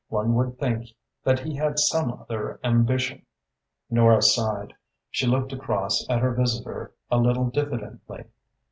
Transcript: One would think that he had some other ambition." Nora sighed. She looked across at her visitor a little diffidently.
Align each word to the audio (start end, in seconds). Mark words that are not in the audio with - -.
One 0.07 0.33
would 0.33 0.57
think 0.57 0.87
that 1.23 1.41
he 1.41 1.53
had 1.55 1.77
some 1.77 2.11
other 2.11 2.59
ambition." 2.63 3.23
Nora 3.91 4.23
sighed. 4.23 4.73
She 5.11 5.27
looked 5.27 5.53
across 5.53 6.09
at 6.09 6.21
her 6.21 6.33
visitor 6.33 6.95
a 7.11 7.17
little 7.19 7.51
diffidently. 7.51 8.23